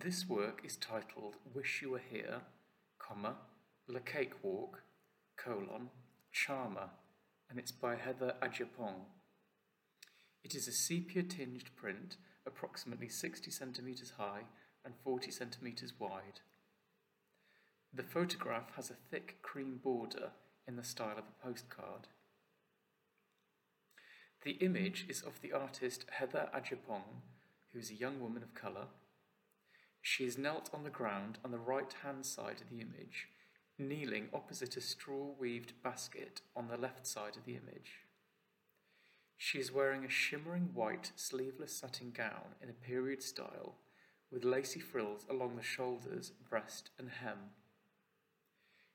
This 0.00 0.28
work 0.28 0.60
is 0.64 0.76
titled 0.76 1.34
Wish 1.54 1.82
You 1.82 1.90
Were 1.90 1.98
Here, 1.98 2.42
comma, 3.00 3.34
Le 3.88 3.98
Cakewalk, 3.98 4.82
colon, 5.36 5.90
Charmer, 6.30 6.90
and 7.50 7.58
it's 7.58 7.72
by 7.72 7.96
Heather 7.96 8.34
Agyepong. 8.40 9.06
It 10.44 10.54
is 10.54 10.68
a 10.68 10.72
sepia-tinged 10.72 11.74
print, 11.74 12.16
approximately 12.46 13.08
60 13.08 13.50
centimetres 13.50 14.12
high 14.18 14.42
and 14.84 14.94
40 15.02 15.32
centimetres 15.32 15.94
wide. 15.98 16.42
The 17.92 18.04
photograph 18.04 18.76
has 18.76 18.90
a 18.90 19.10
thick 19.10 19.42
cream 19.42 19.80
border 19.82 20.30
in 20.68 20.76
the 20.76 20.84
style 20.84 21.18
of 21.18 21.24
a 21.24 21.44
postcard. 21.44 22.06
The 24.44 24.52
image 24.52 25.06
is 25.08 25.22
of 25.22 25.40
the 25.40 25.52
artist 25.52 26.04
Heather 26.10 26.50
Agyepong, 26.54 27.22
who 27.72 27.80
is 27.80 27.90
a 27.90 27.94
young 27.94 28.20
woman 28.20 28.44
of 28.44 28.54
colour. 28.54 28.86
She 30.18 30.24
is 30.24 30.36
knelt 30.36 30.68
on 30.74 30.82
the 30.82 30.90
ground 30.90 31.38
on 31.44 31.52
the 31.52 31.60
right 31.60 31.94
hand 32.02 32.26
side 32.26 32.60
of 32.60 32.70
the 32.70 32.80
image, 32.80 33.28
kneeling 33.78 34.30
opposite 34.34 34.76
a 34.76 34.80
straw 34.80 35.30
weaved 35.38 35.74
basket 35.84 36.40
on 36.56 36.66
the 36.66 36.76
left 36.76 37.06
side 37.06 37.36
of 37.36 37.44
the 37.44 37.52
image. 37.52 38.00
She 39.36 39.60
is 39.60 39.70
wearing 39.70 40.04
a 40.04 40.10
shimmering 40.10 40.70
white 40.74 41.12
sleeveless 41.14 41.72
satin 41.72 42.10
gown 42.10 42.56
in 42.60 42.68
a 42.68 42.72
period 42.72 43.22
style 43.22 43.76
with 44.32 44.44
lacy 44.44 44.80
frills 44.80 45.24
along 45.30 45.54
the 45.54 45.62
shoulders, 45.62 46.32
breast, 46.50 46.90
and 46.98 47.10
hem. 47.10 47.52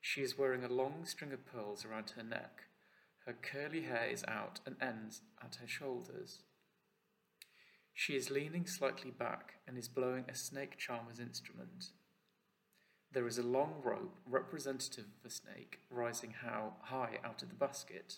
She 0.02 0.24
is 0.24 0.38
wearing 0.38 0.66
a 0.66 0.74
long 0.74 1.06
string 1.06 1.32
of 1.32 1.46
pearls 1.46 1.86
around 1.86 2.10
her 2.18 2.24
neck. 2.24 2.64
Her 3.26 3.34
curly 3.42 3.84
hair 3.84 4.08
is 4.12 4.26
out 4.28 4.60
and 4.66 4.76
ends 4.82 5.22
at 5.42 5.56
her 5.62 5.68
shoulders. 5.70 6.40
She 8.06 8.18
is 8.18 8.30
leaning 8.30 8.66
slightly 8.66 9.12
back 9.12 9.54
and 9.66 9.78
is 9.78 9.88
blowing 9.88 10.26
a 10.28 10.36
snake 10.36 10.78
charmer's 10.78 11.22
instrument. 11.22 11.92
There 13.14 13.28
is 13.28 13.38
a 13.38 13.44
long 13.44 13.76
rope 13.82 14.18
representative 14.30 15.06
of 15.06 15.32
a 15.32 15.34
snake 15.34 15.80
rising 15.90 16.34
how 16.42 16.74
high 16.82 17.20
out 17.24 17.44
of 17.44 17.48
the 17.48 17.56
basket. 17.56 18.16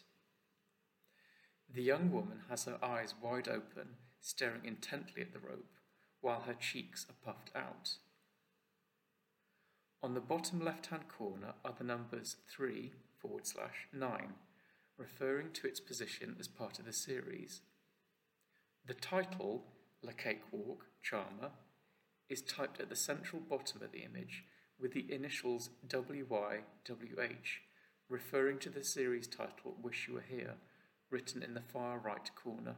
The 1.72 1.84
young 1.84 2.12
woman 2.12 2.40
has 2.50 2.66
her 2.66 2.80
eyes 2.84 3.14
wide 3.22 3.48
open, 3.48 3.90
staring 4.22 4.66
intently 4.66 5.22
at 5.22 5.34
the 5.34 5.38
rope, 5.48 5.78
while 6.20 6.42
her 6.48 6.56
cheeks 6.56 7.06
are 7.08 7.24
puffed 7.24 7.52
out. 7.56 7.98
On 10.02 10.16
the 10.16 10.20
bottom 10.20 10.66
left 10.66 10.88
hand 10.88 11.10
corner 11.16 11.54
are 11.64 11.76
the 11.78 11.84
numbers 11.84 12.38
3 12.50 12.92
forward 13.20 13.46
slash 13.46 13.88
9, 13.94 14.34
referring 14.98 15.52
to 15.52 15.68
its 15.68 15.80
position 15.80 16.38
as 16.40 16.48
part 16.48 16.80
of 16.80 16.86
the 16.86 16.94
series. 16.94 17.62
The 18.88 18.96
title, 18.96 19.64
Le 20.06 20.14
Cakewalk, 20.14 20.86
Charmer, 21.02 21.50
is 22.30 22.44
typed 22.44 22.80
at 22.80 22.90
the 22.90 22.96
central 22.96 23.42
bottom 23.42 23.82
of 23.82 23.92
the 23.92 24.04
image 24.04 24.44
with 24.80 24.94
the 24.94 25.12
initials 25.12 25.72
WYWH, 25.88 26.62
referring 28.08 28.60
to 28.60 28.70
the 28.70 28.84
series 28.84 29.28
title 29.28 29.76
Wish 29.82 30.08
You 30.08 30.16
Were 30.16 30.26
Here, 30.30 30.56
written 31.10 31.42
in 31.42 31.56
the 31.56 31.62
far 31.62 31.98
right 31.98 32.30
corner. 32.36 32.76